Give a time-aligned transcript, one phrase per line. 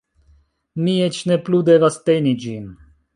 [0.87, 2.65] Mi eĉ ne plu devas teni ĝin